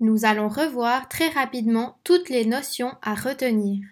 Nous 0.00 0.24
allons 0.24 0.48
revoir 0.48 1.08
très 1.08 1.28
rapidement 1.28 1.98
toutes 2.04 2.28
les 2.28 2.44
notions 2.44 2.92
à 3.02 3.14
retenir. 3.14 3.84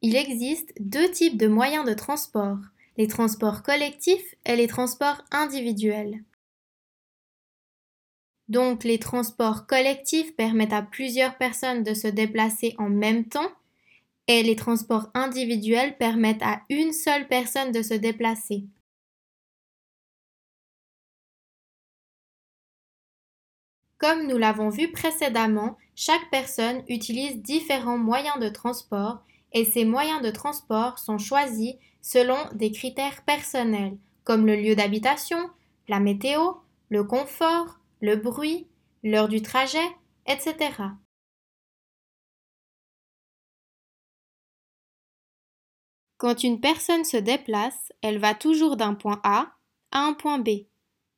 Il 0.00 0.16
existe 0.16 0.72
deux 0.80 1.10
types 1.10 1.38
de 1.38 1.46
moyens 1.46 1.86
de 1.86 1.94
transport, 1.94 2.58
les 2.96 3.06
transports 3.06 3.62
collectifs 3.62 4.34
et 4.44 4.56
les 4.56 4.66
transports 4.66 5.22
individuels. 5.30 6.24
Donc 8.48 8.84
les 8.84 8.98
transports 8.98 9.66
collectifs 9.66 10.34
permettent 10.34 10.72
à 10.72 10.82
plusieurs 10.82 11.38
personnes 11.38 11.84
de 11.84 11.94
se 11.94 12.08
déplacer 12.08 12.74
en 12.78 12.88
même 12.88 13.26
temps 13.26 13.50
et 14.26 14.42
les 14.42 14.56
transports 14.56 15.10
individuels 15.14 15.96
permettent 15.96 16.42
à 16.42 16.62
une 16.68 16.92
seule 16.92 17.28
personne 17.28 17.72
de 17.72 17.82
se 17.82 17.94
déplacer. 17.94 18.64
Comme 24.02 24.26
nous 24.26 24.36
l'avons 24.36 24.68
vu 24.68 24.90
précédemment, 24.90 25.78
chaque 25.94 26.28
personne 26.28 26.82
utilise 26.88 27.40
différents 27.40 27.98
moyens 27.98 28.40
de 28.40 28.48
transport 28.48 29.22
et 29.52 29.64
ces 29.64 29.84
moyens 29.84 30.20
de 30.22 30.30
transport 30.32 30.98
sont 30.98 31.18
choisis 31.18 31.74
selon 32.00 32.36
des 32.52 32.72
critères 32.72 33.22
personnels 33.22 33.96
comme 34.24 34.44
le 34.44 34.56
lieu 34.56 34.74
d'habitation, 34.74 35.50
la 35.86 36.00
météo, 36.00 36.54
le 36.88 37.04
confort, 37.04 37.78
le 38.00 38.16
bruit, 38.16 38.66
l'heure 39.04 39.28
du 39.28 39.40
trajet, 39.40 39.88
etc. 40.26 40.56
Quand 46.18 46.42
une 46.42 46.60
personne 46.60 47.04
se 47.04 47.18
déplace, 47.18 47.92
elle 48.00 48.18
va 48.18 48.34
toujours 48.34 48.76
d'un 48.76 48.94
point 48.94 49.20
A 49.22 49.52
à 49.92 50.00
un 50.00 50.14
point 50.14 50.40
B. 50.40 50.66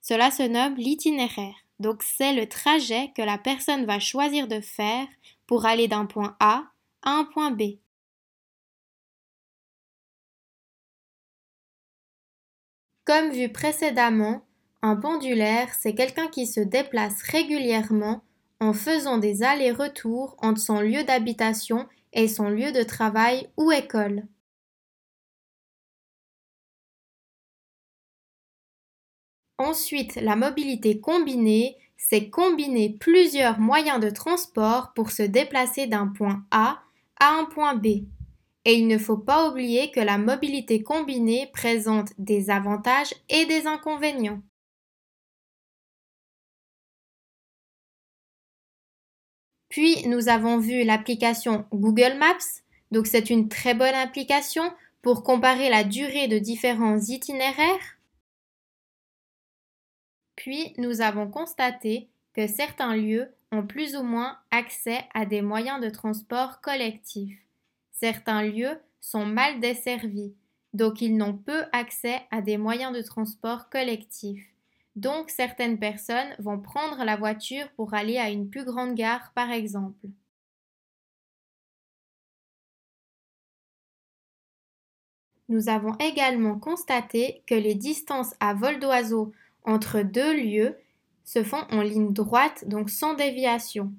Cela 0.00 0.32
se 0.32 0.42
nomme 0.42 0.74
l'itinéraire. 0.74 1.61
Donc 1.82 2.04
c'est 2.04 2.32
le 2.32 2.48
trajet 2.48 3.10
que 3.16 3.22
la 3.22 3.38
personne 3.38 3.86
va 3.86 3.98
choisir 3.98 4.46
de 4.46 4.60
faire 4.60 5.08
pour 5.48 5.66
aller 5.66 5.88
d'un 5.88 6.06
point 6.06 6.36
A 6.38 6.62
à 7.02 7.10
un 7.10 7.24
point 7.24 7.50
B. 7.50 7.62
Comme 13.04 13.32
vu 13.32 13.50
précédemment, 13.50 14.44
un 14.80 14.94
pendulaire, 14.94 15.74
c'est 15.74 15.96
quelqu'un 15.96 16.28
qui 16.28 16.46
se 16.46 16.60
déplace 16.60 17.20
régulièrement 17.22 18.22
en 18.60 18.72
faisant 18.72 19.18
des 19.18 19.42
allers-retours 19.42 20.36
entre 20.38 20.60
son 20.60 20.80
lieu 20.80 21.02
d'habitation 21.02 21.88
et 22.12 22.28
son 22.28 22.48
lieu 22.48 22.70
de 22.70 22.84
travail 22.84 23.48
ou 23.56 23.72
école. 23.72 24.22
Ensuite, 29.62 30.16
la 30.16 30.34
mobilité 30.34 30.98
combinée, 30.98 31.76
c'est 31.96 32.30
combiner 32.30 32.96
plusieurs 32.98 33.60
moyens 33.60 34.00
de 34.00 34.10
transport 34.10 34.92
pour 34.92 35.12
se 35.12 35.22
déplacer 35.22 35.86
d'un 35.86 36.08
point 36.08 36.44
A 36.50 36.82
à 37.20 37.38
un 37.38 37.44
point 37.44 37.76
B. 37.76 37.86
Et 38.64 38.74
il 38.74 38.88
ne 38.88 38.98
faut 38.98 39.18
pas 39.18 39.48
oublier 39.48 39.92
que 39.92 40.00
la 40.00 40.18
mobilité 40.18 40.82
combinée 40.82 41.48
présente 41.52 42.12
des 42.18 42.50
avantages 42.50 43.14
et 43.28 43.46
des 43.46 43.68
inconvénients. 43.68 44.42
Puis 49.68 50.08
nous 50.08 50.28
avons 50.28 50.58
vu 50.58 50.82
l'application 50.82 51.66
Google 51.72 52.18
Maps. 52.18 52.62
Donc 52.90 53.06
c'est 53.06 53.30
une 53.30 53.48
très 53.48 53.74
bonne 53.74 53.94
application 53.94 54.64
pour 55.02 55.22
comparer 55.22 55.70
la 55.70 55.84
durée 55.84 56.26
de 56.26 56.40
différents 56.40 56.98
itinéraires. 56.98 58.01
Puis 60.42 60.74
nous 60.76 61.02
avons 61.02 61.30
constaté 61.30 62.08
que 62.32 62.48
certains 62.48 62.96
lieux 62.96 63.28
ont 63.52 63.64
plus 63.64 63.94
ou 63.94 64.02
moins 64.02 64.36
accès 64.50 65.04
à 65.14 65.24
des 65.24 65.40
moyens 65.40 65.80
de 65.80 65.88
transport 65.88 66.60
collectifs. 66.60 67.38
Certains 67.92 68.42
lieux 68.42 68.76
sont 69.00 69.24
mal 69.24 69.60
desservis, 69.60 70.34
donc 70.72 71.00
ils 71.00 71.16
n'ont 71.16 71.36
peu 71.36 71.62
accès 71.70 72.22
à 72.32 72.42
des 72.42 72.58
moyens 72.58 72.92
de 72.92 73.02
transport 73.02 73.70
collectifs. 73.70 74.44
Donc 74.96 75.30
certaines 75.30 75.78
personnes 75.78 76.34
vont 76.40 76.58
prendre 76.58 77.04
la 77.04 77.14
voiture 77.14 77.68
pour 77.76 77.94
aller 77.94 78.18
à 78.18 78.28
une 78.28 78.50
plus 78.50 78.64
grande 78.64 78.96
gare 78.96 79.30
par 79.36 79.52
exemple. 79.52 80.08
Nous 85.48 85.68
avons 85.68 85.94
également 86.00 86.58
constaté 86.58 87.44
que 87.46 87.54
les 87.54 87.76
distances 87.76 88.34
à 88.40 88.54
vol 88.54 88.80
d'oiseau 88.80 89.32
entre 89.64 90.02
deux 90.02 90.34
lieux 90.34 90.76
se 91.24 91.42
font 91.42 91.64
en 91.70 91.82
ligne 91.82 92.12
droite, 92.12 92.64
donc 92.68 92.90
sans 92.90 93.14
déviation. 93.14 93.92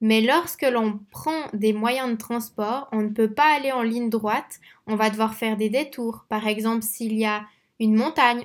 Mais 0.00 0.20
lorsque 0.20 0.62
l'on 0.62 0.98
prend 1.10 1.48
des 1.52 1.72
moyens 1.72 2.10
de 2.10 2.16
transport, 2.16 2.88
on 2.90 3.02
ne 3.02 3.10
peut 3.10 3.32
pas 3.32 3.54
aller 3.54 3.70
en 3.70 3.82
ligne 3.82 4.10
droite, 4.10 4.60
on 4.88 4.96
va 4.96 5.10
devoir 5.10 5.34
faire 5.34 5.56
des 5.56 5.70
détours. 5.70 6.26
Par 6.28 6.46
exemple, 6.48 6.82
s'il 6.82 7.16
y 7.16 7.24
a 7.24 7.44
une 7.78 7.94
montagne. 7.94 8.44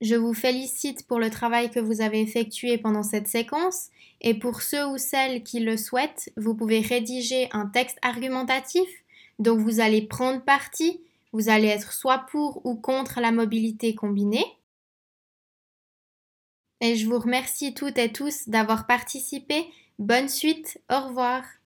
Je 0.00 0.14
vous 0.14 0.32
félicite 0.32 1.08
pour 1.08 1.18
le 1.18 1.28
travail 1.28 1.70
que 1.70 1.80
vous 1.80 2.00
avez 2.00 2.20
effectué 2.20 2.78
pendant 2.78 3.02
cette 3.02 3.26
séquence 3.26 3.88
et 4.20 4.34
pour 4.34 4.62
ceux 4.62 4.86
ou 4.86 4.96
celles 4.96 5.42
qui 5.42 5.58
le 5.58 5.76
souhaitent, 5.76 6.30
vous 6.36 6.54
pouvez 6.54 6.80
rédiger 6.80 7.48
un 7.50 7.66
texte 7.66 7.98
argumentatif. 8.02 8.88
Donc 9.40 9.58
vous 9.58 9.80
allez 9.80 10.02
prendre 10.02 10.40
parti, 10.44 11.00
vous 11.32 11.48
allez 11.48 11.68
être 11.68 11.92
soit 11.92 12.26
pour 12.30 12.64
ou 12.66 12.76
contre 12.76 13.20
la 13.20 13.32
mobilité 13.32 13.94
combinée. 13.94 14.44
Et 16.80 16.96
je 16.96 17.06
vous 17.06 17.20
remercie 17.20 17.72
toutes 17.72 17.98
et 17.98 18.12
tous 18.12 18.48
d'avoir 18.48 18.88
participé. 18.88 19.64
Bonne 20.00 20.28
suite, 20.28 20.80
au 20.90 21.00
revoir. 21.06 21.44